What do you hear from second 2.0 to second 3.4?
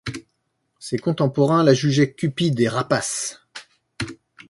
cupide et rapace.